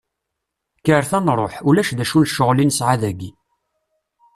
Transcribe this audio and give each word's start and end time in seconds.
Kkret 0.79 1.11
ad 1.17 1.23
nruḥ, 1.25 1.53
ulac 1.69 1.89
d 1.97 1.99
acu 2.03 2.17
n 2.21 2.27
ccɣel 2.29 2.59
i 2.63 2.65
nesɛa 2.65 2.95
dagi. 3.01 3.31